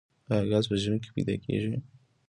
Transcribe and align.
آیا 0.31 0.43
ګاز 0.51 0.63
په 0.69 0.75
ژمي 0.81 0.97
کې 1.03 1.09
پیدا 1.15 1.35
کیږي؟ 1.43 1.75